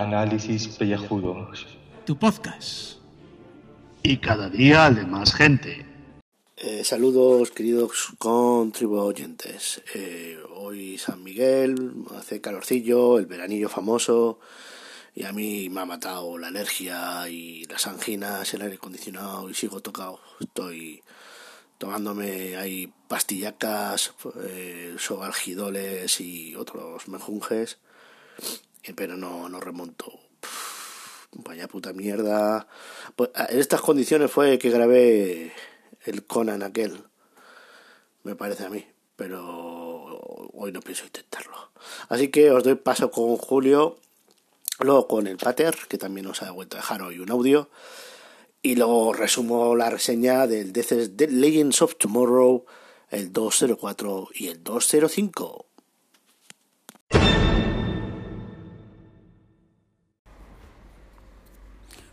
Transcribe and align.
Análisis 0.00 0.68
Pellejudos. 0.68 1.66
Tu 2.06 2.16
podcast. 2.16 2.98
Y 4.02 4.16
cada 4.16 4.48
día 4.48 4.90
de 4.90 5.04
más 5.04 5.34
gente. 5.34 5.86
Eh, 6.56 6.82
saludos 6.84 7.50
queridos 7.50 8.12
contribuyentes. 8.18 9.82
Eh, 9.94 10.38
hoy 10.54 10.98
San 10.98 11.22
Miguel, 11.22 11.92
hace 12.16 12.40
calorcillo, 12.40 13.18
el 13.18 13.26
veranillo 13.26 13.68
famoso 13.68 14.38
y 15.14 15.24
a 15.24 15.32
mí 15.32 15.68
me 15.68 15.82
ha 15.82 15.84
matado 15.84 16.38
la 16.38 16.48
alergia 16.48 17.28
y 17.28 17.64
las 17.64 17.86
anginas, 17.86 18.54
el 18.54 18.62
aire 18.62 18.76
acondicionado 18.76 19.50
y 19.50 19.54
sigo 19.54 19.80
tocado. 19.80 20.20
Estoy 20.40 21.02
tomándome 21.76 22.56
ahí 22.56 22.92
pastillacas, 23.08 24.14
eh, 24.42 24.94
sobalgidoles 24.98 26.20
y 26.20 26.54
otros 26.54 27.08
mejunjes, 27.08 27.78
eh, 28.40 28.71
pero 28.96 29.16
no, 29.16 29.48
no 29.48 29.60
remonto. 29.60 30.12
vaya 31.32 31.68
puta 31.68 31.92
mierda. 31.92 32.66
Pues, 33.14 33.30
en 33.48 33.58
estas 33.58 33.80
condiciones 33.80 34.30
fue 34.30 34.58
que 34.58 34.70
grabé 34.70 35.52
el 36.04 36.26
Conan 36.26 36.62
aquel, 36.62 37.04
me 38.24 38.34
parece 38.34 38.64
a 38.64 38.70
mí, 38.70 38.84
pero 39.16 40.50
hoy 40.52 40.72
no 40.72 40.80
pienso 40.80 41.04
intentarlo. 41.04 41.70
Así 42.08 42.28
que 42.28 42.50
os 42.50 42.64
doy 42.64 42.74
paso 42.74 43.10
con 43.10 43.36
Julio, 43.36 43.98
luego 44.80 45.06
con 45.06 45.26
el 45.26 45.36
Pater, 45.36 45.76
que 45.88 45.98
también 45.98 46.26
os 46.26 46.42
ha 46.42 46.50
vuelto 46.50 46.76
a 46.76 46.80
dejar 46.80 47.02
hoy 47.02 47.18
un 47.18 47.30
audio. 47.30 47.70
Y 48.64 48.76
luego 48.76 49.12
resumo 49.12 49.74
la 49.74 49.90
reseña 49.90 50.46
del 50.46 50.72
Death 50.72 50.92
Legends 51.30 51.82
of 51.82 51.96
Tomorrow, 51.96 52.64
el 53.10 53.32
204 53.32 54.28
y 54.34 54.48
el 54.48 54.62
205. 54.62 55.66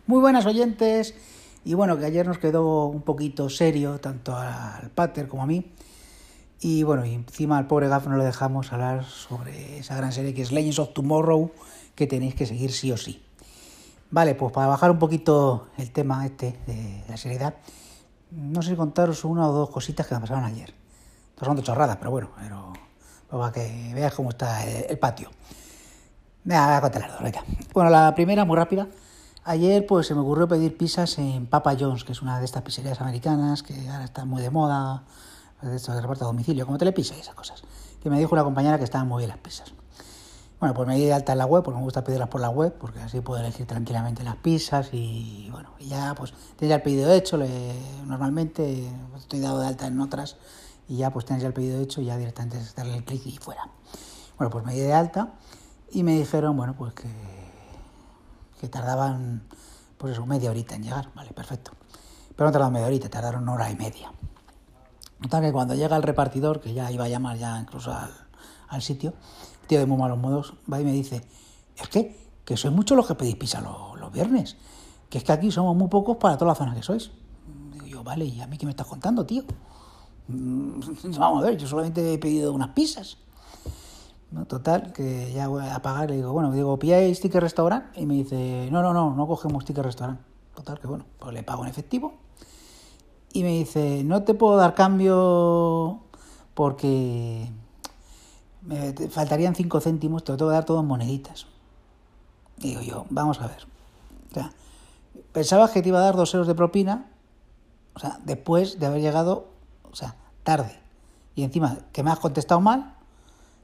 Muy 0.10 0.22
buenas 0.22 0.48
oyentes. 0.48 1.14
Y 1.64 1.76
bueno, 1.76 2.00
que 2.00 2.06
ayer 2.06 2.26
nos 2.26 2.40
quedó 2.40 2.88
un 2.88 3.04
poquito 3.04 3.48
serio, 3.48 4.00
tanto 4.00 4.36
al 4.36 4.90
Pater 4.90 5.28
como 5.28 5.44
a 5.44 5.46
mí. 5.46 5.72
Y 6.60 6.82
bueno, 6.82 7.04
encima 7.04 7.60
al 7.60 7.68
pobre 7.68 7.90
Gaff 7.90 8.08
no 8.08 8.18
lo 8.18 8.24
dejamos 8.24 8.74
hablar 8.74 9.06
sobre 9.06 9.78
esa 9.78 9.96
gran 9.96 10.12
serie 10.12 10.34
que 10.34 10.42
es 10.42 10.52
Legends 10.52 10.80
of 10.80 10.94
Tomorrow, 10.94 11.52
que 11.94 12.08
tenéis 12.08 12.34
que 12.34 12.48
seguir 12.48 12.72
sí 12.72 12.92
o 12.92 12.98
sí. 12.98 13.24
Vale, 14.10 14.34
pues 14.34 14.52
para 14.52 14.66
bajar 14.66 14.90
un 14.90 14.98
poquito 14.98 15.68
el 15.78 15.92
tema 15.92 16.26
este 16.26 16.58
de 16.66 17.04
la 17.08 17.16
seriedad, 17.16 17.54
no 18.32 18.64
sé 18.64 18.76
contaros 18.76 19.24
una 19.26 19.48
o 19.48 19.54
dos 19.54 19.70
cositas 19.70 20.08
que 20.08 20.16
me 20.16 20.22
pasaron 20.22 20.44
ayer. 20.44 20.74
No 21.40 21.46
son 21.46 21.56
de 21.56 21.62
chorradas, 21.62 21.98
pero 21.98 22.10
bueno, 22.10 22.32
pero, 22.36 22.74
para 23.30 23.52
que 23.52 23.92
veas 23.94 24.16
cómo 24.16 24.32
está 24.32 24.66
el, 24.66 24.98
patio. 24.98 25.30
Venga, 26.46 26.66
voy 26.66 26.76
a 26.78 26.82
contar 26.82 27.02
las 27.04 27.12
dos, 27.12 27.22
venga. 27.22 27.44
Bueno, 27.76 27.92
la 27.92 28.16
primera, 28.16 28.44
muy 28.44 28.58
rápida. 28.58 28.88
Ayer 29.46 29.86
pues 29.86 30.08
se 30.08 30.16
me 30.16 30.22
ocurrió 30.22 30.48
pedir 30.48 30.78
pizzas 30.78 31.18
en 31.18 31.48
Papa 31.48 31.76
John's, 31.80 32.04
que 32.04 32.12
es 32.12 32.22
una 32.22 32.40
de 32.40 32.46
estas 32.46 32.62
pizzerías 32.62 33.00
americanas 33.02 33.64
que 33.64 33.90
ahora 33.90 34.04
está 34.04 34.26
muy 34.26 34.42
de 34.42 34.50
moda, 34.50 35.04
de 35.62 35.76
esto 35.76 35.94
de 35.94 36.02
reparto 36.02 36.26
a 36.26 36.28
domicilio, 36.28 36.66
como 36.66 36.78
telepizza 36.78 37.16
y 37.16 37.22
esas 37.22 37.36
cosas. 37.36 37.64
Que 38.04 38.10
me 38.10 38.20
dijo 38.20 38.34
una 38.36 38.44
compañera 38.44 38.78
que 38.78 38.84
estaban 38.84 39.08
muy 39.08 39.22
bien 39.22 39.30
las 39.30 39.40
pizzas. 39.40 39.74
Bueno, 40.60 40.76
pues 40.76 40.88
me 40.90 40.96
di 40.96 41.06
de 41.06 41.14
alta 41.14 41.32
en 41.32 41.38
la 41.38 41.46
web, 41.46 41.64
porque 41.64 41.78
me 41.78 41.84
gusta 41.84 42.04
pedirlas 42.04 42.28
por 42.28 42.42
la 42.42 42.50
web, 42.50 42.76
porque 42.78 43.00
así 43.00 43.22
puedo 43.22 43.40
elegir 43.40 43.66
tranquilamente 43.66 44.24
las 44.24 44.36
pizzas 44.36 44.90
y 44.92 45.48
bueno, 45.52 45.70
y 45.80 45.88
ya 45.88 46.14
pues 46.16 46.34
ya 46.60 46.76
el 46.76 46.82
pedido 46.82 47.14
hecho, 47.14 47.38
le, 47.38 47.48
normalmente 48.06 48.92
estoy 49.18 49.40
dado 49.40 49.60
de 49.60 49.68
alta 49.68 49.88
en 49.88 50.02
otras 50.02 50.36
y 50.90 50.98
ya 50.98 51.12
pues 51.12 51.26
ya 51.26 51.38
el 51.38 51.54
pedido 51.54 51.80
hecho 51.80 52.02
y 52.02 52.06
ya 52.06 52.18
directamente 52.18 52.58
es 52.58 52.76
darle 52.76 52.98
el 52.98 53.06
clic 53.06 53.26
y 53.26 53.38
fuera. 53.38 53.70
Bueno, 54.38 54.52
pues 54.52 54.66
me 54.66 54.74
di 54.74 54.82
de 54.82 54.94
alta 54.94 55.34
y 55.92 56.04
me 56.04 56.12
dijeron, 56.12 56.58
bueno, 56.58 56.76
pues 56.78 56.94
que, 56.94 57.08
que 58.60 58.68
tardaban, 58.68 59.44
pues 59.98 60.14
eso, 60.14 60.26
media 60.26 60.52
horita 60.52 60.76
en 60.76 60.84
llegar, 60.84 61.10
vale, 61.16 61.32
perfecto. 61.32 61.72
Pero 62.36 62.48
no 62.48 62.52
tardaron 62.52 62.74
media 62.74 62.88
horita, 62.88 63.10
tardaron 63.10 63.44
una 63.44 63.54
hora 63.54 63.72
y 63.72 63.76
media. 63.76 64.12
Notan 65.20 65.44
que 65.44 65.52
cuando 65.52 65.76
llega 65.76 65.96
el 65.98 66.04
repartidor, 66.04 66.62
que 66.62 66.74
ya 66.74 66.92
iba 66.92 67.06
a 67.06 67.10
llamar 67.10 67.38
ya 67.38 67.60
incluso 67.60 67.92
al, 67.92 68.12
al 68.70 68.82
sitio, 68.82 69.14
tío 69.68 69.80
de 69.80 69.86
muy 69.86 69.98
malos 69.98 70.18
modos 70.18 70.54
va 70.72 70.80
y 70.80 70.86
me 70.86 70.92
dice, 70.92 71.22
es 71.76 71.88
que, 71.90 72.18
que 72.46 72.58
sois 72.58 72.74
muchos 72.74 72.98
los 72.98 73.08
que 73.08 73.16
pedís 73.16 73.36
pizza 73.36 73.62
los, 73.62 74.12
viernes, 74.12 74.58
que 75.10 75.20
es 75.20 75.24
que 75.24 75.32
aquí 75.32 75.52
somos 75.52 75.76
muy 75.76 75.88
pocos 75.88 76.18
para 76.18 76.36
toda 76.36 76.50
la 76.50 76.56
zona 76.56 76.74
que 76.74 76.82
sois. 76.82 77.12
Digo 77.74 77.86
yo, 77.86 78.04
vale, 78.04 78.26
¿y 78.26 78.42
a 78.42 78.48
mí 78.48 78.58
qué 78.58 78.66
me 78.66 78.72
estás 78.72 78.88
contando, 78.88 79.24
tío? 79.24 79.44
Mm, 80.28 80.80
vamos 81.20 81.44
a 81.44 81.48
ver, 81.48 81.58
yo 81.58 81.68
solamente 81.68 82.14
he 82.14 82.18
pedido 82.18 82.52
unas 82.52 82.70
pizzas. 82.70 83.18
Total, 84.48 84.94
que 84.94 85.32
ya 85.34 85.48
voy 85.48 85.66
a 85.66 85.82
pagar, 85.82 86.10
le 86.10 86.18
digo, 86.18 86.32
bueno, 86.32 86.52
digo, 86.52 86.78
¿pilláis 86.78 87.20
ticket 87.20 87.42
restaurante? 87.42 88.00
Y 88.00 88.06
me 88.06 88.14
dice, 88.14 88.70
no, 88.72 88.84
no, 88.84 88.94
no, 88.94 89.16
no 89.16 89.28
cogemos 89.28 89.66
ticket 89.66 89.84
restaurante. 89.84 90.24
Total, 90.54 90.80
que 90.80 90.88
bueno, 90.88 91.06
pues 91.18 91.34
le 91.34 91.42
pago 91.42 91.64
en 91.64 91.70
efectivo. 91.70 92.14
Y 93.34 93.42
me 93.42 93.50
dice, 93.50 94.04
no 94.04 94.24
te 94.24 94.36
puedo 94.36 94.56
dar 94.56 94.76
cambio 94.76 96.02
porque 96.54 97.50
me 98.62 98.94
faltarían 99.10 99.56
5 99.56 99.82
céntimos, 99.82 100.24
te 100.24 100.32
lo 100.32 100.38
tengo 100.38 100.52
que 100.52 100.56
dar 100.56 100.66
todo 100.66 100.80
en 100.82 100.86
moneditas. 100.86 101.48
Digo 102.58 102.82
yo, 102.82 103.06
vamos 103.10 103.42
a 103.42 103.48
ver. 103.48 103.66
O 104.30 104.34
sea, 104.34 104.52
pensabas 105.32 105.72
que 105.72 105.82
te 105.82 105.90
iba 105.90 106.00
a 106.00 106.04
dar 106.04 106.16
dos 106.16 106.34
euros 106.36 106.48
de 106.48 106.56
propina, 106.56 107.10
o 107.96 108.00
sea, 108.00 108.20
después 108.26 108.80
de 108.80 108.86
haber 108.86 109.02
llegado, 109.02 109.48
o 109.92 109.96
sea, 109.96 110.16
tarde. 110.44 110.80
Y 111.34 111.44
encima 111.44 111.80
que 111.94 112.04
me 112.04 112.12
has 112.12 112.20
contestado 112.20 112.62
mal 112.62 112.99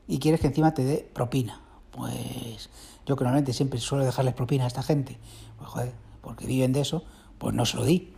y 0.08 0.20
quieres 0.20 0.42
que 0.42 0.48
encima 0.48 0.74
te 0.74 0.84
dé 0.84 1.10
propina. 1.14 1.62
Pues 1.92 2.70
yo 3.06 3.16
que 3.16 3.24
normalmente 3.24 3.54
siempre 3.54 3.80
suelo 3.80 4.04
dejarles 4.04 4.34
propina 4.34 4.66
a 4.66 4.68
esta 4.68 4.84
gente, 4.84 5.18
pues 5.58 5.70
joder, 5.70 5.94
porque 6.22 6.46
viven 6.46 6.74
de 6.74 6.82
eso, 6.82 7.04
pues 7.38 7.54
no 7.54 7.66
se 7.66 7.78
lo 7.78 7.86
di. 7.86 8.14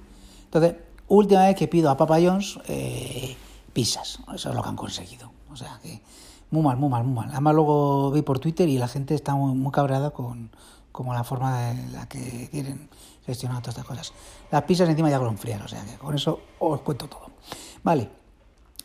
Entonces, 0.46 0.76
última 1.08 1.46
vez 1.46 1.56
que 1.56 1.68
pido 1.68 1.90
a 1.90 1.98
Papa 1.98 2.18
John's 2.22 2.60
eh, 2.68 3.36
pizzas, 3.74 4.20
eso 4.34 4.50
es 4.50 4.56
lo 4.56 4.64
que 4.64 4.70
han 4.70 4.76
conseguido. 4.76 5.32
O 5.52 5.56
sea 5.56 5.80
que 5.82 6.02
muy 6.52 6.62
mal, 6.62 6.78
muy 6.78 6.90
mal, 6.90 7.04
muy 7.04 7.16
mal. 7.16 7.30
Además 7.32 7.56
luego 7.56 8.12
vi 8.12 8.22
por 8.22 8.40
Twitter 8.40 8.68
y 8.70 8.78
la 8.78 8.88
gente 8.88 9.16
está 9.16 9.36
muy, 9.36 9.54
muy 9.54 9.72
cabreada 9.72 10.12
con 10.12 10.50
como 10.92 11.14
la 11.14 11.24
forma 11.24 11.70
en 11.70 11.94
la 11.94 12.10
que 12.10 12.50
quieren 12.50 12.90
gestionar 13.26 13.62
todas 13.62 13.76
estas 13.76 13.86
cosas. 13.86 14.14
Las 14.50 14.64
pizzas 14.64 14.90
encima 14.90 15.12
ya 15.12 15.20
con 15.20 15.38
frías, 15.38 15.62
o 15.62 15.68
sea 15.68 15.86
que 15.86 15.96
con 15.98 16.16
eso 16.16 16.40
os 16.58 16.82
cuento 16.82 17.08
todo. 17.08 17.30
Vale, 17.84 18.10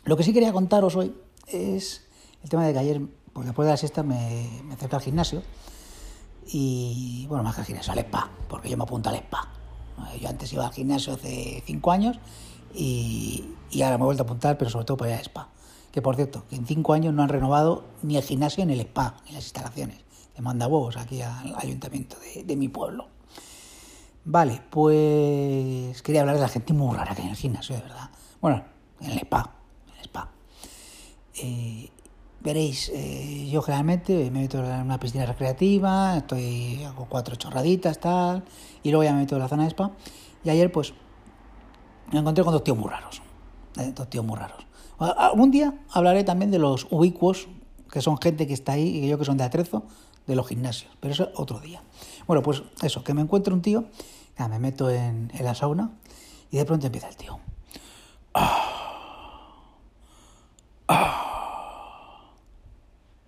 lo 0.03 0.15
que 0.15 0.23
sí 0.23 0.31
quería 0.31 0.53
contaros 0.53 0.95
hoy 0.95 1.15
es 1.47 2.02
el 2.43 2.49
tema 2.49 2.65
de 2.65 2.73
que 2.73 2.79
ayer, 2.79 3.01
pues 3.33 3.45
después 3.45 3.65
de 3.65 3.71
la 3.71 3.77
siesta, 3.77 4.03
me, 4.03 4.61
me 4.63 4.75
al 4.75 5.01
gimnasio 5.01 5.41
y, 6.47 7.25
bueno, 7.27 7.43
más 7.43 7.55
que 7.55 7.61
al 7.61 7.67
gimnasio, 7.67 7.93
al 7.93 7.99
spa, 7.99 8.29
porque 8.47 8.69
yo 8.69 8.77
me 8.77 8.83
apunto 8.83 9.09
al 9.09 9.15
spa. 9.15 9.49
Yo 10.19 10.27
antes 10.29 10.51
iba 10.51 10.65
al 10.65 10.73
gimnasio 10.73 11.13
hace 11.13 11.63
cinco 11.65 11.91
años 11.91 12.19
y, 12.73 13.45
y 13.71 13.81
ahora 13.81 13.97
me 13.97 14.03
he 14.03 14.05
vuelto 14.05 14.23
a 14.23 14.25
apuntar, 14.25 14.57
pero 14.57 14.69
sobre 14.69 14.85
todo 14.85 14.97
para 14.97 15.11
ir 15.11 15.17
al 15.17 15.23
spa 15.23 15.49
que 15.93 16.01
por 16.01 16.15
cierto, 16.15 16.43
que 16.49 16.55
en 16.55 16.65
cinco 16.65 16.93
años 16.93 17.13
no 17.13 17.21
han 17.21 17.29
renovado 17.29 17.85
ni 18.01 18.17
el 18.17 18.23
gimnasio 18.23 18.65
ni 18.65 18.73
el 18.73 18.79
spa, 18.81 19.15
ni 19.25 19.33
las 19.33 19.43
instalaciones. 19.43 19.99
Le 20.35 20.41
manda 20.41 20.65
huevos 20.65 20.97
aquí 20.97 21.21
al 21.21 21.53
ayuntamiento 21.55 22.17
de, 22.43 22.55
mi 22.55 22.67
pueblo. 22.67 23.09
Vale, 24.25 24.59
pues 24.71 26.01
quería 26.01 26.21
hablar 26.21 26.37
de 26.37 26.41
la 26.41 26.47
gente 26.47 26.73
muy 26.73 26.97
rara 26.97 27.13
que 27.13 27.21
hay 27.21 27.27
en 27.27 27.33
el 27.33 27.37
gimnasio, 27.37 27.75
de 27.75 27.83
verdad. 27.83 28.09
Bueno, 28.41 28.65
en 29.01 29.11
el 29.11 29.19
spa, 29.19 29.51
en 29.87 29.93
el 29.93 30.05
spa. 30.05 30.29
Eh, 31.35 31.91
veréis, 32.43 32.91
eh, 32.93 33.47
yo 33.49 33.61
generalmente 33.61 34.29
me 34.31 34.41
meto 34.41 34.59
en 34.59 34.81
una 34.81 34.99
piscina 34.99 35.25
recreativa, 35.25 36.17
estoy, 36.17 36.83
hago 36.83 37.07
cuatro 37.09 37.35
chorraditas, 37.35 37.99
tal, 37.99 38.43
y 38.83 38.91
luego 38.91 39.03
ya 39.03 39.13
me 39.13 39.21
meto 39.21 39.35
en 39.35 39.41
la 39.41 39.47
zona 39.47 39.63
de 39.63 39.69
spa. 39.69 39.91
Y 40.43 40.49
ayer, 40.49 40.71
pues, 40.71 40.93
me 42.11 42.19
encontré 42.19 42.43
con 42.43 42.53
dos 42.53 42.63
tíos 42.63 42.77
muy 42.77 42.89
raros. 42.89 43.21
Eh, 43.77 43.91
dos 43.95 44.09
tíos 44.09 44.25
muy 44.25 44.37
raros. 44.37 44.65
Algún 44.99 45.51
día 45.51 45.73
hablaré 45.89 46.23
también 46.23 46.51
de 46.51 46.59
los 46.59 46.87
ubicuos, 46.89 47.47
que 47.91 48.01
son 48.01 48.17
gente 48.21 48.47
que 48.47 48.53
está 48.53 48.73
ahí 48.73 49.03
y 49.03 49.07
yo 49.07 49.17
que 49.17 49.25
son 49.25 49.37
de 49.37 49.43
atrezo, 49.43 49.83
de 50.27 50.35
los 50.35 50.47
gimnasios, 50.47 50.91
pero 50.99 51.13
eso 51.13 51.29
otro 51.35 51.59
día. 51.59 51.81
Bueno, 52.27 52.41
pues 52.41 52.63
eso, 52.81 53.03
que 53.03 53.13
me 53.13 53.21
encuentro 53.21 53.53
un 53.53 53.61
tío, 53.61 53.85
ya 54.37 54.47
me 54.47 54.59
meto 54.59 54.89
en, 54.89 55.31
la 55.39 55.55
sauna 55.55 55.91
y 56.51 56.57
de 56.57 56.65
pronto 56.65 56.85
empieza 56.85 57.09
el 57.09 57.17
tío. 57.17 57.39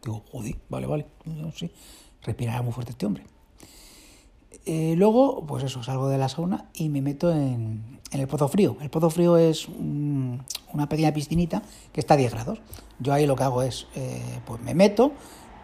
Digo, 0.06 0.24
joder, 0.32 0.56
vale, 0.70 0.86
vale, 0.86 1.08
sí, 1.56 1.72
respirará 2.22 2.62
muy 2.62 2.72
fuerte 2.72 2.92
este 2.92 3.08
hombre. 3.08 3.26
Eh, 4.68 4.94
luego, 4.96 5.44
pues 5.48 5.64
eso, 5.64 5.82
salgo 5.82 6.10
de 6.10 6.20
la 6.20 6.30
sauna 6.30 6.70
y 6.76 6.90
me 6.90 7.02
meto 7.02 7.32
en, 7.32 8.00
el 8.12 8.28
pozo 8.28 8.48
frío. 8.48 8.78
El 8.82 8.92
pozo 8.92 9.10
frío 9.10 9.36
es 9.36 9.68
una 9.68 10.88
pequeña 10.88 11.12
piscinita 11.12 11.64
que 11.92 12.00
está 12.00 12.14
a 12.14 12.18
10 12.18 12.32
grados. 12.34 12.60
Yo 13.00 13.14
ahí 13.14 13.26
lo 13.26 13.36
que 13.36 13.44
hago 13.44 13.64
es, 13.64 13.88
eh, 13.96 14.40
pues 14.46 14.62
me 14.62 14.76
meto 14.76 15.12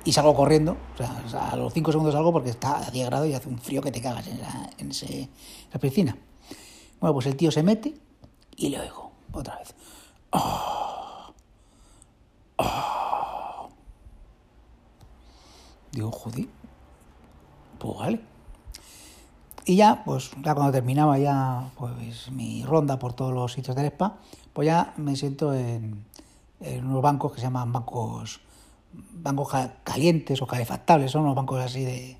y 0.05 0.11
salgo 0.11 0.33
corriendo. 0.33 0.75
O 0.95 1.29
sea, 1.29 1.49
a 1.49 1.55
los 1.55 1.71
5 1.71 1.91
segundos 1.91 2.15
salgo 2.15 2.33
porque 2.33 2.49
está 2.49 2.87
a 2.87 2.89
10 2.89 3.05
grados 3.05 3.27
y 3.27 3.35
hace 3.35 3.47
un 3.47 3.59
frío 3.59 3.83
que 3.83 3.91
te 3.91 4.01
cagas 4.01 4.27
en, 4.27 4.41
la, 4.41 4.69
en 4.79 4.89
ese, 4.89 5.29
la 5.71 5.79
piscina. 5.79 6.17
Bueno, 6.99 7.13
pues 7.13 7.27
el 7.27 7.35
tío 7.35 7.51
se 7.51 7.61
mete 7.61 7.93
y 8.55 8.69
le 8.69 8.79
oigo 8.79 9.11
otra 9.33 9.59
vez. 9.59 9.75
Oh, 10.31 11.33
oh. 12.57 12.90
Digo, 15.91 16.11
joder, 16.11 16.47
pues 17.77 17.97
vale. 17.97 18.21
Y 19.65 19.75
ya, 19.75 20.03
pues 20.03 20.31
ya 20.43 20.55
cuando 20.55 20.71
terminaba 20.71 21.17
ya 21.19 21.69
pues 21.77 22.31
mi 22.31 22.63
ronda 22.63 22.97
por 22.97 23.13
todos 23.13 23.33
los 23.33 23.53
sitios 23.53 23.75
del 23.75 23.85
spa, 23.87 24.17
pues 24.53 24.65
ya 24.65 24.93
me 24.97 25.15
siento 25.15 25.53
en, 25.53 26.05
unos 26.59 27.01
bancos 27.01 27.33
que 27.33 27.39
se 27.39 27.45
llaman 27.45 27.71
bancos 27.71 28.41
bancos 28.93 29.49
calientes 29.83 30.41
o 30.41 30.47
calefactables, 30.47 31.11
son 31.11 31.23
unos 31.23 31.35
bancos 31.35 31.61
así 31.61 31.83
de, 31.83 32.17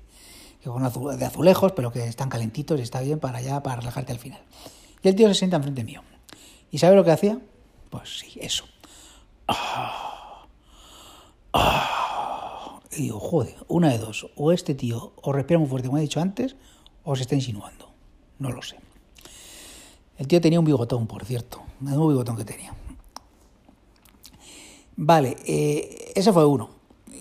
de 0.64 1.24
azulejos, 1.26 1.72
pero 1.72 1.92
que 1.92 2.06
están 2.06 2.28
calentitos 2.30 2.78
y 2.80 2.82
está 2.82 3.00
bien 3.00 3.18
para 3.18 3.38
allá, 3.38 3.62
para 3.62 3.76
relajarte 3.76 4.12
al 4.12 4.18
final. 4.18 4.40
Y 5.02 5.08
el 5.08 5.16
tío 5.16 5.28
se 5.28 5.34
sienta 5.34 5.56
enfrente 5.56 5.84
mío. 5.84 6.02
¿Y 6.70 6.78
sabe 6.78 6.96
lo 6.96 7.04
que 7.04 7.10
hacía? 7.10 7.38
Pues 7.90 8.20
sí, 8.20 8.38
eso. 8.40 8.64
Y 12.92 13.02
digo, 13.02 13.20
joder, 13.20 13.56
una 13.68 13.90
de 13.90 13.98
dos. 13.98 14.30
O 14.36 14.52
este 14.52 14.74
tío 14.74 15.12
o 15.22 15.32
respira 15.32 15.58
muy 15.58 15.68
fuerte, 15.68 15.88
como 15.88 15.98
he 15.98 16.02
dicho 16.02 16.20
antes, 16.20 16.56
o 17.04 17.16
se 17.16 17.22
está 17.22 17.34
insinuando. 17.34 17.90
No 18.38 18.50
lo 18.50 18.62
sé. 18.62 18.76
El 20.18 20.28
tío 20.28 20.40
tenía 20.40 20.58
un 20.58 20.66
bigotón, 20.66 21.06
por 21.06 21.24
cierto. 21.24 21.62
Un 21.80 22.08
bigotón 22.08 22.36
que 22.36 22.44
tenía. 22.44 22.74
Vale, 24.96 25.36
eh, 25.46 26.12
ese 26.14 26.32
fue 26.32 26.44
uno. 26.44 26.70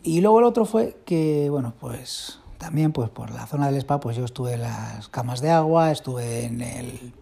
Y 0.03 0.21
luego 0.21 0.39
el 0.39 0.45
otro 0.45 0.65
fue 0.65 0.97
que, 1.05 1.49
bueno, 1.49 1.73
pues 1.79 2.39
también 2.57 2.91
pues 2.91 3.09
por 3.09 3.31
la 3.31 3.47
zona 3.47 3.67
del 3.67 3.77
spa, 3.77 3.99
pues 3.99 4.17
yo 4.17 4.25
estuve 4.25 4.53
en 4.53 4.61
las 4.61 5.07
camas 5.07 5.41
de 5.41 5.49
agua, 5.49 5.91
estuve 5.91 6.45
en 6.45 6.61
el 6.61 7.13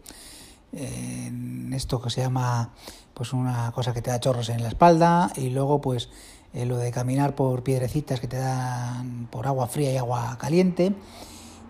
en 0.71 1.73
esto 1.73 2.01
que 2.01 2.09
se 2.09 2.21
llama 2.21 2.73
pues 3.13 3.33
una 3.33 3.71
cosa 3.71 3.93
que 3.93 4.01
te 4.01 4.11
da 4.11 4.19
chorros 4.19 4.49
en 4.49 4.61
la 4.61 4.69
espalda 4.69 5.31
y 5.35 5.49
luego 5.49 5.81
pues 5.81 6.09
eh, 6.53 6.65
lo 6.65 6.77
de 6.77 6.91
caminar 6.91 7.35
por 7.35 7.63
piedrecitas 7.63 8.19
que 8.19 8.27
te 8.27 8.37
dan 8.37 9.27
por 9.31 9.47
agua 9.47 9.67
fría 9.67 9.91
y 9.91 9.97
agua 9.97 10.37
caliente 10.39 10.93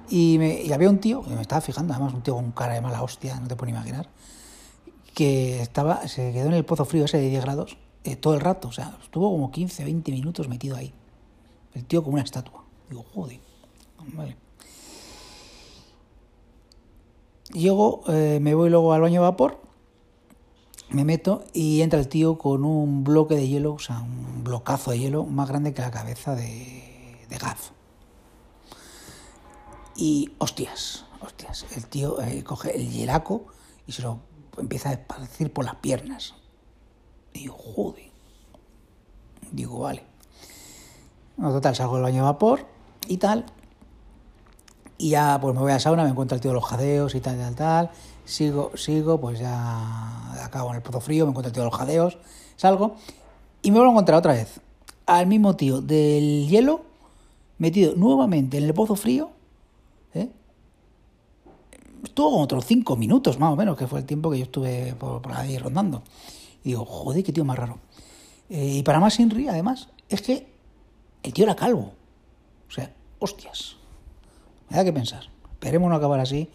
y, 0.09 0.37
me, 0.39 0.61
y 0.61 0.71
había 0.71 0.89
un 0.89 0.99
tío, 0.99 1.21
me 1.23 1.41
estaba 1.41 1.61
fijando, 1.61 1.93
además 1.93 2.13
un 2.13 2.21
tío 2.21 2.35
con 2.35 2.51
cara 2.51 2.73
de 2.73 2.81
mala 2.81 3.01
hostia, 3.03 3.39
no 3.39 3.47
te 3.47 3.55
puedo 3.55 3.69
imaginar, 3.69 4.09
que 5.13 5.61
estaba, 5.61 6.07
se 6.07 6.33
quedó 6.33 6.47
en 6.47 6.53
el 6.53 6.65
pozo 6.65 6.85
frío 6.85 7.05
ese 7.05 7.17
de 7.17 7.29
10 7.29 7.43
grados 7.43 7.77
eh, 8.03 8.15
todo 8.15 8.33
el 8.33 8.39
rato, 8.39 8.69
o 8.69 8.71
sea, 8.71 8.97
estuvo 9.03 9.29
como 9.29 9.51
15, 9.51 9.83
20 9.83 10.11
minutos 10.11 10.47
metido 10.47 10.75
ahí. 10.75 10.93
El 11.73 11.85
tío 11.85 12.03
como 12.03 12.15
una 12.15 12.23
estatua. 12.23 12.63
Digo, 12.89 13.05
joder, 13.13 13.39
vale. 14.13 14.37
Llego, 17.53 18.03
eh, 18.07 18.39
me 18.41 18.55
voy 18.55 18.69
luego 18.69 18.93
al 18.93 19.01
baño 19.01 19.21
de 19.21 19.27
vapor, 19.27 19.59
me 20.89 21.05
meto 21.05 21.43
y 21.53 21.81
entra 21.81 21.99
el 21.99 22.07
tío 22.07 22.37
con 22.37 22.65
un 22.65 23.03
bloque 23.03 23.35
de 23.35 23.47
hielo, 23.47 23.73
o 23.73 23.79
sea, 23.79 23.99
un 23.99 24.43
blocazo 24.43 24.91
de 24.91 24.99
hielo 24.99 25.25
más 25.25 25.47
grande 25.47 25.73
que 25.73 25.81
la 25.81 25.91
cabeza 25.91 26.35
de, 26.35 27.25
de 27.29 27.37
Gaz. 27.37 27.71
Y 29.95 30.31
hostias, 30.37 31.05
hostias, 31.21 31.65
el 31.75 31.85
tío 31.87 32.21
eh, 32.21 32.43
coge 32.43 32.75
el 32.75 32.89
hielaco 32.89 33.45
y 33.85 33.91
se 33.91 34.01
lo 34.01 34.19
empieza 34.57 34.89
a 34.89 34.93
esparcir 34.93 35.51
por 35.51 35.65
las 35.65 35.75
piernas. 35.75 36.33
Digo, 37.33 37.55
joder. 37.55 38.09
Digo, 39.51 39.79
vale. 39.79 40.03
No, 41.37 41.51
total, 41.51 41.75
salgo 41.75 41.95
del 41.95 42.03
baño 42.03 42.17
de 42.17 42.21
vapor 42.21 42.65
y 43.07 43.17
tal. 43.17 43.45
Y 44.97 45.11
ya, 45.11 45.37
pues 45.41 45.55
me 45.55 45.61
voy 45.61 45.71
a 45.71 45.79
sauna, 45.79 46.03
me 46.03 46.09
encuentro 46.09 46.35
el 46.35 46.41
tío 46.41 46.51
de 46.51 46.55
los 46.55 46.65
jadeos 46.65 47.15
y 47.15 47.21
tal, 47.21 47.37
tal, 47.37 47.55
tal. 47.55 47.91
Sigo, 48.29 48.71
sigo, 48.75 49.19
pues 49.19 49.39
ya 49.39 50.43
acabo 50.45 50.69
en 50.69 50.75
el 50.75 50.81
pozo 50.83 50.99
frío, 51.01 51.25
me 51.25 51.31
encuentro 51.31 51.49
el 51.49 51.53
tío 51.53 51.63
de 51.63 51.69
los 51.69 51.79
jadeos, 51.79 52.19
salgo. 52.57 52.95
Y 53.63 53.71
me 53.71 53.77
vuelvo 53.77 53.89
a 53.89 53.93
encontrar 53.93 54.19
otra 54.19 54.33
vez 54.33 54.61
al 55.07 55.25
mismo 55.25 55.55
tío 55.55 55.81
del 55.81 56.47
hielo 56.47 56.85
metido 57.57 57.95
nuevamente 57.95 58.59
en 58.59 58.65
el 58.65 58.73
pozo 58.75 58.95
frío. 58.95 59.31
¿eh? 60.13 60.29
Estuvo 62.03 62.39
otros 62.39 62.65
cinco 62.65 62.95
minutos 62.95 63.39
más 63.39 63.51
o 63.51 63.55
menos, 63.55 63.75
que 63.75 63.87
fue 63.87 63.99
el 63.99 64.05
tiempo 64.05 64.29
que 64.29 64.37
yo 64.37 64.43
estuve 64.43 64.93
por, 64.93 65.23
ahí 65.33 65.57
rondando. 65.57 66.03
Y 66.63 66.69
digo, 66.69 66.85
joder, 66.85 67.23
qué 67.23 67.33
tío 67.33 67.43
más 67.43 67.57
raro. 67.57 67.79
Eh, 68.51 68.75
y 68.75 68.83
para 68.83 68.99
más 68.99 69.19
Inri, 69.19 69.47
además, 69.47 69.89
es 70.07 70.21
que 70.21 70.47
el 71.23 71.33
tío 71.33 71.45
era 71.45 71.55
calvo. 71.55 71.93
O 72.67 72.71
sea, 72.71 72.93
hostias. 73.17 73.77
Me 74.69 74.77
da 74.77 74.83
que 74.83 74.93
pensar. 74.93 75.31
Esperemos 75.51 75.89
no 75.89 75.95
acabar 75.95 76.19
así 76.19 76.47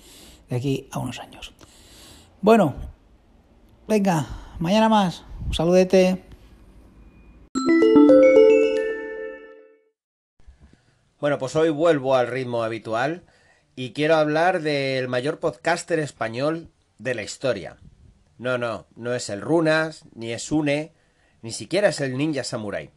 de 0.48 0.54
aquí 0.54 0.88
a 0.92 1.00
unos 1.00 1.18
años. 1.18 1.52
Bueno, 2.44 2.74
venga, 3.88 4.26
mañana 4.58 4.90
más. 4.90 5.24
Un 5.46 5.54
saludete. 5.54 6.22
Bueno, 11.18 11.38
pues 11.38 11.56
hoy 11.56 11.70
vuelvo 11.70 12.14
al 12.16 12.26
ritmo 12.26 12.62
habitual 12.62 13.24
y 13.76 13.94
quiero 13.94 14.16
hablar 14.16 14.60
del 14.60 15.08
mayor 15.08 15.38
podcaster 15.38 15.98
español 15.98 16.68
de 16.98 17.14
la 17.14 17.22
historia. 17.22 17.78
No, 18.36 18.58
no, 18.58 18.84
no 18.94 19.14
es 19.14 19.30
el 19.30 19.40
Runas, 19.40 20.04
ni 20.14 20.34
es 20.34 20.52
Une, 20.52 20.92
ni 21.40 21.50
siquiera 21.50 21.88
es 21.88 22.02
el 22.02 22.18
Ninja 22.18 22.44
Samurai. 22.44 22.90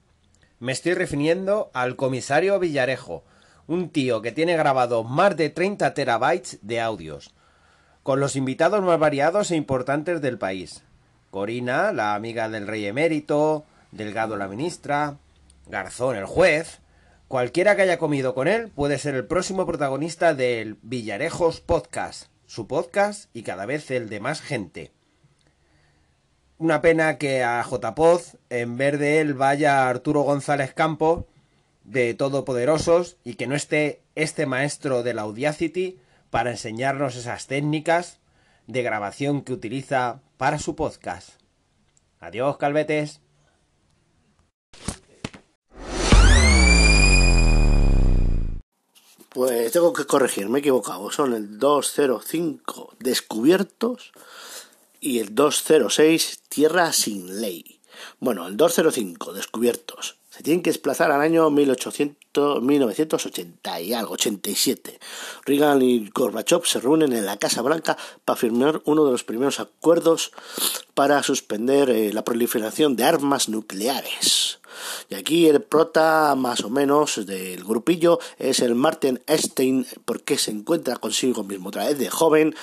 Me 0.59 0.73
estoy 0.73 0.93
refiriendo 0.93 1.71
al 1.73 1.95
comisario 1.95 2.59
Villarejo, 2.59 3.23
un 3.65 3.91
tío 3.91 4.21
que 4.21 4.33
tiene 4.33 4.57
grabado 4.57 5.05
más 5.05 5.37
de 5.37 5.49
30 5.49 5.93
terabytes 5.93 6.59
de 6.63 6.81
audios, 6.81 7.33
con 8.07 8.21
los 8.21 8.37
invitados 8.37 8.81
más 8.85 8.97
variados 8.97 9.51
e 9.51 9.57
importantes 9.57 10.21
del 10.21 10.37
país. 10.37 10.81
Corina, 11.29 11.91
la 11.91 12.15
amiga 12.15 12.47
del 12.47 12.65
rey 12.65 12.85
emérito, 12.85 13.65
Delgado 13.91 14.37
la 14.37 14.47
ministra, 14.47 15.17
Garzón 15.65 16.15
el 16.15 16.23
juez. 16.23 16.79
Cualquiera 17.27 17.75
que 17.75 17.81
haya 17.81 17.97
comido 17.97 18.33
con 18.33 18.47
él 18.47 18.69
puede 18.69 18.97
ser 18.97 19.13
el 19.15 19.25
próximo 19.25 19.65
protagonista 19.65 20.33
del 20.33 20.77
Villarejos 20.83 21.59
Podcast, 21.59 22.27
su 22.45 22.65
podcast 22.65 23.29
y 23.33 23.43
cada 23.43 23.65
vez 23.65 23.91
el 23.91 24.07
de 24.07 24.21
más 24.21 24.39
gente. 24.39 24.93
Una 26.59 26.81
pena 26.81 27.17
que 27.17 27.43
a 27.43 27.61
JPoz, 27.61 28.37
en 28.49 28.77
vez 28.77 28.97
de 28.99 29.19
él, 29.19 29.33
vaya 29.33 29.89
Arturo 29.89 30.21
González 30.21 30.73
Campos, 30.73 31.25
de 31.83 32.13
Todopoderosos, 32.13 33.17
y 33.25 33.33
que 33.33 33.47
no 33.47 33.55
esté 33.55 33.99
este 34.15 34.45
maestro 34.45 35.03
de 35.03 35.13
la 35.13 35.23
Audacity 35.23 35.99
para 36.29 36.51
enseñarnos 36.51 37.15
esas 37.15 37.47
técnicas 37.47 38.19
de 38.67 38.83
grabación 38.83 39.41
que 39.41 39.53
utiliza 39.53 40.21
para 40.37 40.59
su 40.59 40.75
podcast. 40.75 41.29
Adiós, 42.19 42.57
calvetes. 42.57 43.21
Pues 49.29 49.71
tengo 49.71 49.93
que 49.93 50.05
corregir, 50.05 50.49
me 50.49 50.57
he 50.57 50.61
equivocado. 50.61 51.11
Son 51.11 51.33
el 51.33 51.59
205 51.59 52.95
descubiertos 52.99 54.11
y 54.99 55.19
el 55.19 55.35
206 55.35 56.41
Tierra 56.49 56.91
sin 56.91 57.39
ley. 57.39 57.79
Bueno, 58.19 58.47
el 58.47 58.57
205 58.57 59.33
descubiertos. 59.33 60.17
Se 60.37 60.43
tienen 60.43 60.61
que 60.61 60.69
desplazar 60.69 61.11
al 61.11 61.21
año 61.21 61.49
1800, 61.49 62.61
1980 62.61 63.81
y 63.81 63.93
algo, 63.93 64.13
87. 64.13 64.99
Reagan 65.45 65.81
y 65.81 66.09
Gorbachev 66.13 66.63
se 66.63 66.79
reúnen 66.79 67.11
en 67.13 67.25
la 67.25 67.37
Casa 67.37 67.63
Blanca 67.63 67.97
para 68.23 68.37
firmar 68.37 68.83
uno 68.85 69.03
de 69.03 69.11
los 69.11 69.23
primeros 69.23 69.59
acuerdos 69.59 70.31
para 70.93 71.23
suspender 71.23 71.89
eh, 71.89 72.13
la 72.13 72.23
proliferación 72.23 72.95
de 72.95 73.05
armas 73.05 73.49
nucleares. 73.49 74.59
Y 75.09 75.15
aquí 75.15 75.47
el 75.47 75.61
prota 75.61 76.35
más 76.35 76.63
o 76.63 76.69
menos 76.69 77.25
del 77.25 77.63
grupillo 77.63 78.19
es 78.39 78.59
el 78.59 78.75
Martin 78.75 79.21
Einstein 79.27 79.85
porque 80.05 80.37
se 80.37 80.51
encuentra 80.51 80.97
consigo 80.97 81.43
mismo 81.43 81.69
otra 81.69 81.85
vez 81.85 81.97
de 81.97 82.09
joven 82.09 82.55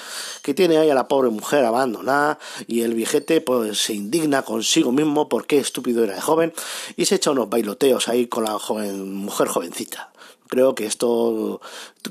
que 0.42 0.54
tiene 0.54 0.78
ahí 0.78 0.90
a 0.90 0.94
la 0.94 1.08
pobre 1.08 1.30
mujer 1.30 1.64
abandonada 1.64 2.38
y 2.66 2.82
el 2.82 2.94
viejete 2.94 3.40
pues 3.40 3.78
se 3.78 3.94
indigna 3.94 4.42
consigo 4.42 4.92
mismo 4.92 5.28
porque 5.28 5.58
estúpido 5.58 6.04
era 6.04 6.14
de 6.14 6.20
joven 6.20 6.52
y 6.96 7.04
se 7.06 7.16
echa 7.16 7.30
unos 7.30 7.50
bailoteos 7.50 8.08
ahí 8.08 8.26
con 8.26 8.44
la 8.44 8.58
joven 8.58 9.14
mujer 9.14 9.48
jovencita. 9.48 10.13
Creo 10.54 10.76
que 10.76 10.86
esto 10.86 11.60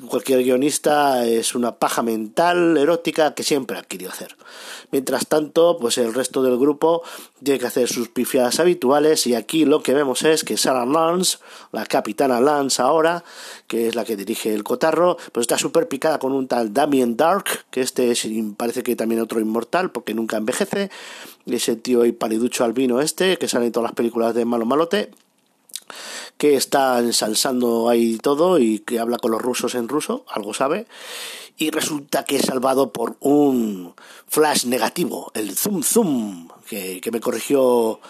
cualquier 0.09 0.43
guionista 0.43 1.25
es 1.25 1.55
una 1.55 1.75
paja 1.75 2.01
mental 2.01 2.75
erótica 2.75 3.33
que 3.35 3.43
siempre 3.43 3.77
ha 3.77 3.83
querido 3.83 4.11
hacer. 4.11 4.35
Mientras 4.91 5.27
tanto, 5.27 5.77
pues 5.79 5.97
el 5.97 6.13
resto 6.13 6.43
del 6.43 6.57
grupo 6.57 7.03
tiene 7.41 7.57
que 7.57 7.67
hacer 7.67 7.87
sus 7.87 8.09
pifiadas 8.09 8.59
habituales 8.59 9.27
y 9.27 9.35
aquí 9.35 9.63
lo 9.63 9.81
que 9.81 9.93
vemos 9.93 10.23
es 10.23 10.43
que 10.43 10.57
Sarah 10.57 10.85
Lance, 10.85 11.37
la 11.71 11.85
capitana 11.85 12.41
Lance 12.41 12.81
ahora, 12.81 13.23
que 13.67 13.87
es 13.87 13.95
la 13.95 14.03
que 14.03 14.17
dirige 14.17 14.53
el 14.53 14.65
cotarro, 14.65 15.15
pues 15.31 15.45
está 15.45 15.57
súper 15.57 15.87
picada 15.87 16.19
con 16.19 16.33
un 16.33 16.49
tal 16.49 16.73
Damien 16.73 17.15
Dark, 17.15 17.45
que 17.71 17.79
este 17.79 18.11
es, 18.11 18.27
parece 18.57 18.83
que 18.83 18.97
también 18.97 19.21
otro 19.21 19.39
inmortal 19.39 19.89
porque 19.89 20.13
nunca 20.13 20.35
envejece, 20.35 20.91
ese 21.45 21.77
tío 21.77 22.03
y 22.03 22.11
paliducho 22.11 22.65
albino 22.65 22.99
este, 22.99 23.37
que 23.37 23.47
sale 23.47 23.67
en 23.67 23.71
todas 23.71 23.91
las 23.91 23.95
películas 23.95 24.35
de 24.35 24.43
Malo 24.43 24.65
Malote 24.65 25.11
que 26.43 26.57
está 26.57 26.99
ensalzando 26.99 27.87
ahí 27.87 28.17
todo 28.17 28.59
y 28.59 28.79
que 28.79 28.99
habla 28.99 29.17
con 29.17 29.31
los 29.31 29.41
rusos 29.41 29.75
en 29.75 29.87
ruso, 29.87 30.25
algo 30.27 30.53
sabe, 30.53 30.87
y 31.57 31.71
resulta 31.71 32.25
que 32.25 32.35
es 32.35 32.41
salvado 32.41 32.91
por 32.91 33.15
un 33.21 33.93
flash 34.27 34.65
negativo, 34.65 35.31
el 35.35 35.55
zoom 35.55 35.83
zoom, 35.83 36.49
que, 36.67 36.99
me 37.13 37.21
corrigió 37.21 38.01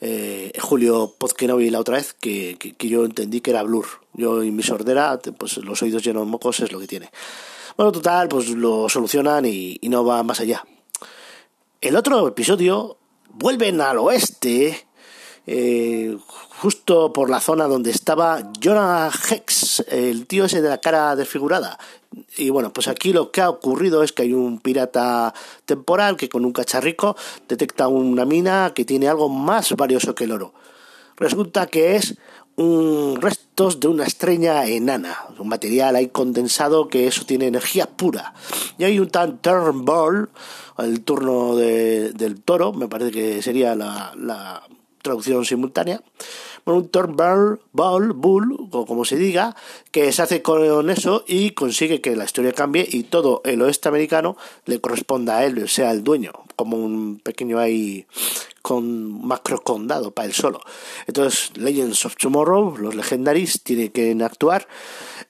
eh, 0.00 0.50
Julio 0.60 1.14
Pozkenovi 1.16 1.70
la 1.70 1.78
otra 1.78 1.98
vez 1.98 2.12
que, 2.12 2.58
que, 2.58 2.88
yo 2.88 3.04
entendí 3.04 3.40
que 3.40 3.52
era 3.52 3.62
Blur. 3.62 3.86
Yo 4.14 4.42
en 4.42 4.56
mi 4.56 4.64
sordera, 4.64 5.20
pues 5.38 5.58
los 5.58 5.80
oídos 5.80 6.02
llenos 6.02 6.24
de 6.24 6.30
mocos 6.32 6.58
es 6.58 6.72
lo 6.72 6.80
que 6.80 6.88
tiene. 6.88 7.12
Bueno, 7.76 7.92
total, 7.92 8.26
pues 8.26 8.48
lo 8.48 8.88
solucionan 8.88 9.44
y, 9.44 9.78
y 9.80 9.88
no 9.90 10.04
va 10.04 10.24
más 10.24 10.40
allá. 10.40 10.66
El 11.80 11.94
otro 11.94 12.26
episodio 12.26 12.98
vuelven 13.28 13.80
al 13.80 13.98
oeste, 13.98 14.85
eh, 15.46 16.16
justo 16.60 17.12
por 17.12 17.30
la 17.30 17.40
zona 17.40 17.66
donde 17.66 17.90
estaba 17.90 18.50
Jonah 18.62 19.10
Hex, 19.30 19.84
el 19.88 20.26
tío 20.26 20.46
ese 20.46 20.60
de 20.60 20.68
la 20.68 20.78
cara 20.78 21.14
desfigurada. 21.14 21.78
Y 22.36 22.50
bueno, 22.50 22.72
pues 22.72 22.88
aquí 22.88 23.12
lo 23.12 23.30
que 23.30 23.42
ha 23.42 23.50
ocurrido 23.50 24.02
es 24.02 24.12
que 24.12 24.22
hay 24.22 24.32
un 24.32 24.58
pirata 24.58 25.34
temporal 25.64 26.16
que 26.16 26.28
con 26.28 26.44
un 26.44 26.52
cacharrico 26.52 27.16
detecta 27.48 27.88
una 27.88 28.24
mina 28.24 28.72
que 28.74 28.84
tiene 28.84 29.08
algo 29.08 29.28
más 29.28 29.72
valioso 29.76 30.14
que 30.14 30.24
el 30.24 30.32
oro. 30.32 30.52
Resulta 31.16 31.66
que 31.66 31.96
es 31.96 32.16
un 32.56 33.20
restos 33.20 33.80
de 33.80 33.88
una 33.88 34.04
estrella 34.04 34.66
enana, 34.66 35.26
un 35.38 35.48
material 35.48 35.94
ahí 35.94 36.08
condensado 36.08 36.88
que 36.88 37.06
eso 37.06 37.24
tiene 37.24 37.46
energía 37.46 37.86
pura. 37.86 38.34
Y 38.78 38.84
hay 38.84 38.98
un 38.98 39.10
tan 39.10 39.38
Turnbull, 39.38 40.30
el 40.78 41.02
turno 41.02 41.54
del 41.54 42.42
toro, 42.42 42.72
me 42.72 42.88
parece 42.88 43.12
que 43.12 43.42
sería 43.42 43.74
la 43.74 44.62
traducción 45.06 45.44
simultánea, 45.44 46.02
un 46.64 46.88
Turnbull, 46.88 47.60
Bull, 47.72 48.68
o 48.72 48.86
como 48.86 49.04
se 49.04 49.16
diga, 49.16 49.54
que 49.92 50.12
se 50.12 50.22
hace 50.22 50.42
con 50.42 50.90
eso 50.90 51.24
y 51.26 51.50
consigue 51.50 52.00
que 52.00 52.16
la 52.16 52.24
historia 52.24 52.52
cambie 52.52 52.86
y 52.90 53.04
todo 53.04 53.40
el 53.44 53.62
oeste 53.62 53.88
americano 53.88 54.36
le 54.64 54.80
corresponda 54.80 55.38
a 55.38 55.44
él, 55.44 55.68
sea 55.68 55.92
el 55.92 56.02
dueño, 56.02 56.32
como 56.56 56.76
un 56.76 57.20
pequeño 57.22 57.58
ahí 57.58 58.06
con 58.66 59.24
macro 59.24 59.60
condado 59.60 60.10
para 60.10 60.26
él 60.26 60.34
solo. 60.34 60.60
Entonces, 61.06 61.56
Legends 61.56 62.04
of 62.04 62.16
Tomorrow, 62.16 62.76
los 62.78 62.96
legendaries, 62.96 63.62
tienen 63.62 63.90
que 63.90 64.10
actuar 64.24 64.66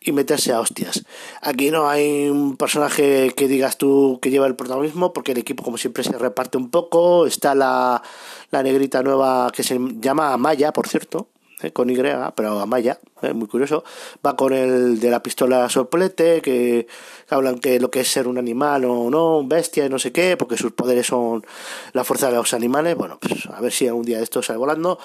y 0.00 0.12
meterse 0.12 0.54
a 0.54 0.60
hostias. 0.60 1.04
Aquí 1.42 1.70
no 1.70 1.86
hay 1.86 2.30
un 2.30 2.56
personaje 2.56 3.34
que 3.36 3.46
digas 3.46 3.76
tú 3.76 4.20
que 4.22 4.30
lleva 4.30 4.46
el 4.46 4.56
protagonismo, 4.56 5.12
porque 5.12 5.32
el 5.32 5.38
equipo, 5.38 5.62
como 5.62 5.76
siempre, 5.76 6.02
se 6.02 6.16
reparte 6.16 6.56
un 6.56 6.70
poco. 6.70 7.26
Está 7.26 7.54
la, 7.54 8.02
la 8.50 8.62
negrita 8.62 9.02
nueva 9.02 9.50
que 9.52 9.62
se 9.62 9.78
llama 10.00 10.32
Amaya, 10.32 10.72
por 10.72 10.88
cierto, 10.88 11.28
¿eh? 11.62 11.72
con 11.72 11.90
Y, 11.90 11.96
pero 12.34 12.60
Amaya, 12.60 12.98
¿eh? 13.22 13.32
muy 13.32 13.48
curioso. 13.48 13.84
Va 14.24 14.36
con 14.36 14.52
el 14.52 15.00
de 15.00 15.10
la 15.10 15.22
pistola 15.22 15.68
soplete, 15.68 16.40
que 16.40 16.86
hablan 17.28 17.58
que 17.58 17.80
lo 17.80 17.90
que 17.90 18.00
es 18.00 18.08
ser 18.08 18.28
un 18.28 18.38
animal 18.38 18.84
o 18.84 19.10
no, 19.10 19.38
un 19.38 19.48
bestia 19.48 19.86
y 19.86 19.88
no 19.88 19.98
sé 19.98 20.12
qué, 20.12 20.36
porque 20.36 20.56
sus 20.56 20.72
poderes 20.72 21.06
son 21.06 21.44
la 21.92 22.04
fuerza 22.04 22.30
de 22.30 22.36
los 22.36 22.54
animales. 22.54 22.96
Bueno, 22.96 23.18
pues 23.20 23.46
a 23.46 23.60
ver 23.60 23.72
si 23.72 23.86
algún 23.86 24.04
día 24.04 24.20
esto 24.20 24.42
sale 24.42 24.58
volando. 24.58 24.98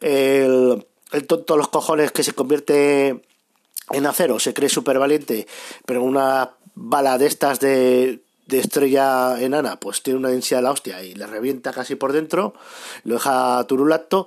El, 0.00 0.86
el 1.12 1.26
tonto 1.26 1.56
los 1.56 1.68
cojones 1.68 2.12
que 2.12 2.22
se 2.22 2.32
convierte 2.32 3.22
en 3.90 4.06
acero, 4.06 4.38
se 4.38 4.52
cree 4.52 4.68
súper 4.68 4.98
valiente, 4.98 5.46
pero 5.84 6.02
una 6.02 6.52
bala 6.74 7.18
de 7.18 7.26
estas 7.26 7.60
de 7.60 8.25
de 8.46 8.58
estrella 8.60 9.40
enana, 9.40 9.78
pues 9.78 10.02
tiene 10.02 10.18
una 10.18 10.28
densidad 10.28 10.58
de 10.58 10.62
la 10.64 10.70
hostia 10.70 11.02
y 11.02 11.14
le 11.14 11.26
revienta 11.26 11.72
casi 11.72 11.96
por 11.96 12.12
dentro, 12.12 12.54
lo 13.04 13.14
deja 13.14 13.64
turulato 13.66 14.26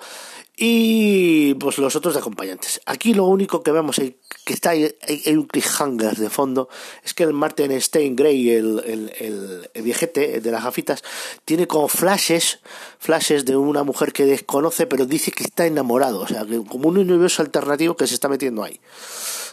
y 0.62 1.54
pues 1.54 1.78
los 1.78 1.96
otros 1.96 2.14
de 2.14 2.20
acompañantes. 2.20 2.82
Aquí 2.86 3.14
lo 3.14 3.24
único 3.24 3.64
que 3.64 3.72
vemos 3.72 3.98
es 4.00 4.16
que 4.44 4.54
está 4.54 4.72
hay, 4.72 4.94
un 5.28 5.46
cliffhanger 5.46 6.18
de 6.18 6.30
fondo, 6.30 6.68
es 7.02 7.14
que 7.14 7.24
el 7.24 7.32
Martin 7.32 7.80
Stein 7.80 8.18
Grey, 8.18 8.50
el, 8.50 8.84
el, 8.86 9.70
el, 9.74 9.82
viejete 9.82 10.42
de 10.42 10.52
las 10.52 10.66
gafitas, 10.66 11.02
tiene 11.46 11.66
como 11.66 11.88
flashes, 11.88 12.60
flashes 13.00 13.46
de 13.46 13.56
una 13.56 13.84
mujer 13.84 14.12
que 14.12 14.26
desconoce, 14.26 14.86
pero 14.86 15.06
dice 15.06 15.32
que 15.32 15.46
está 15.46 15.66
enamorado, 15.66 16.20
o 16.20 16.28
sea, 16.28 16.46
como 16.68 16.90
un 16.90 16.98
universo 16.98 17.42
alternativo 17.42 17.96
que 17.96 18.08
se 18.08 18.16
está 18.16 18.28
metiendo 18.28 18.62
ahí. 18.62 18.82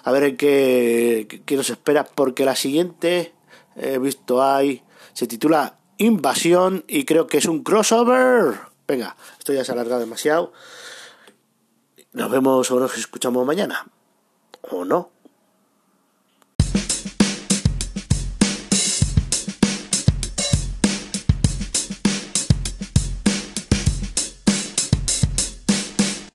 A 0.02 0.10
ver 0.10 0.36
qué, 0.36 1.42
qué 1.46 1.56
nos 1.56 1.70
espera, 1.70 2.04
porque 2.04 2.44
la 2.44 2.56
siguiente 2.56 3.32
he 3.76 3.98
visto 3.98 4.42
ahí, 4.42 4.82
se 5.12 5.26
titula 5.26 5.78
Invasión 5.98 6.84
y 6.86 7.04
creo 7.04 7.26
que 7.26 7.38
es 7.38 7.46
un 7.46 7.62
crossover. 7.62 8.58
Venga, 8.86 9.16
esto 9.38 9.52
ya 9.52 9.64
se 9.64 9.72
ha 9.72 9.74
alargado 9.74 10.00
demasiado. 10.00 10.52
Nos 12.12 12.30
vemos 12.30 12.70
o 12.70 12.80
nos 12.80 12.96
escuchamos 12.96 13.46
mañana. 13.46 13.86
¿O 14.70 14.84
no? 14.84 15.10